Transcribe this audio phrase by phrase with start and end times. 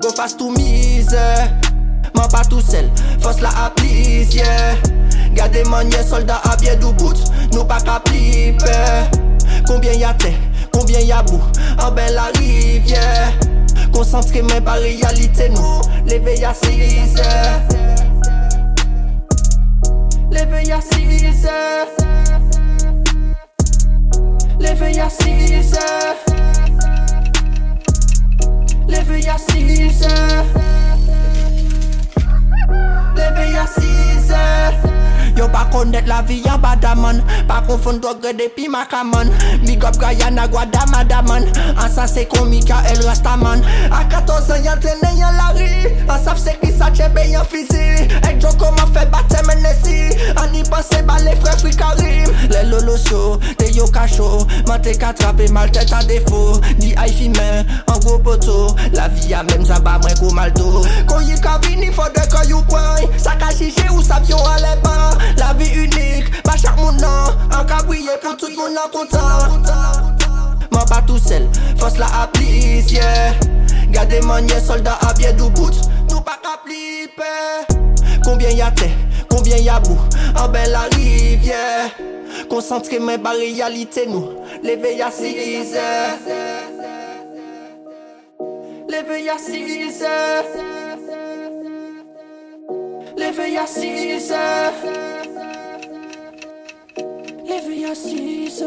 [0.00, 1.14] Go fast to mise.
[2.14, 4.74] Man pas tout seul, force la a please, yeah
[5.34, 7.14] Gade manye soldat à pied du bout
[7.52, 8.02] Nous pas qu'à
[9.66, 10.32] Combien y a terre,
[10.72, 11.42] combien y a bout
[11.82, 13.32] En belle la rivière
[13.92, 17.60] Concentré mais pas réalité nous L'éveil à 6 heures
[20.30, 21.88] L'éveil à 6 heures
[24.58, 25.30] L'éveil à 6
[35.70, 39.30] kondet la vi an badaman Pa konfon drogre depi makaman
[39.66, 45.36] Big up Guyana, Guadamadaman Ansan se komika el rastaman A 14 an yon trene yon
[45.38, 50.54] lari Ansaf se ki sa chebe yon fizi Ek djo koman fe bate menesi An
[50.54, 55.12] i panse ba le fref wikarim Le lolo show, te yo ka show Mante ka
[55.12, 59.42] trape mal tet an defo Di ay fi men, an gro poto La vi a
[59.50, 63.18] men sa ba mwen kou mal do Kon yi ka vini fode kon yu pwen
[63.20, 64.59] Sa ka chiche ou sa vyon al
[68.20, 69.18] pour tout monde en content
[70.70, 73.32] Moi pas tout seul, force la a please, yeah.
[73.90, 75.70] Gardez manier soldat à bien du bout.
[76.10, 78.90] Nous pas qu'à flipper Combien y a terre,
[79.28, 79.98] combien y a bout
[80.38, 80.88] En belle la
[83.60, 84.28] réalité nous.
[84.62, 86.18] L'éveil à 6 heures
[93.16, 94.74] L'éveil à 6 heures
[97.90, 98.62] a 6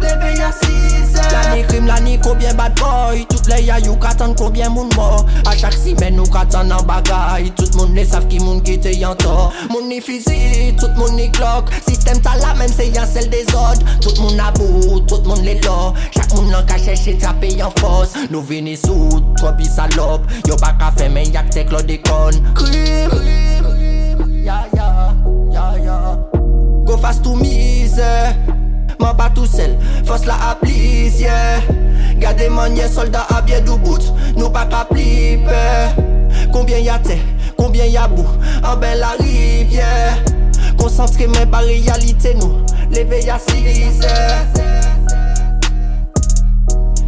[0.00, 3.24] Levey a 6 La ni krim, la ni kobyen bad boy.
[3.28, 5.24] Tout le ya yu katan kobyen moun mo.
[5.46, 7.52] A chak simen nou katan nan bagay.
[7.54, 11.28] Tout moun ne saf ki moun ki te yanto Moun ni fizi, tout moun ni
[11.30, 13.84] klok Sistem ta la men se yan sel de zod.
[14.02, 18.16] Tout moun abou, tout moun le lo Chak moun nan ka chèche trape yon fos.
[18.32, 20.26] Nou vini sou, tropi salop.
[20.50, 24.77] Yo baka fè men yak te klo de kon Krim, krim, krim, ya ya.
[29.16, 31.60] Pas tout seul, force la a please, yeah
[32.88, 34.12] soldat bien du bout.
[34.36, 35.88] Nous pas qu'à flipper.
[36.52, 37.18] Combien y a terre,
[37.56, 38.26] combien y a bout?
[38.64, 40.18] En belle la rivière
[40.76, 42.64] Concentré mais pas réalité nous.
[42.90, 44.46] L'éveil à 6 heures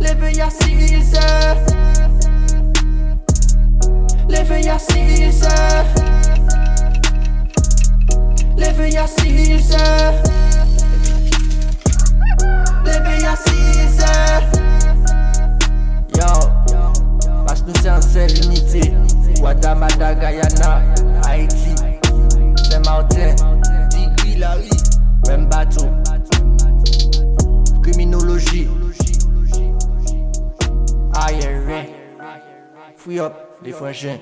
[0.00, 1.56] L'éveil à 6 heures
[8.56, 10.31] L'éveil à 6 heures
[33.20, 34.18] Up, les frangins